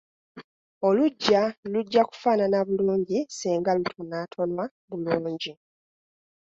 Oluggya 0.87 1.41
lujja 1.71 2.01
kufaanana 2.09 2.57
bulungi 2.67 3.17
singa 3.37 3.71
lutonwatonwa 3.77 4.63
bulungi. 4.89 5.51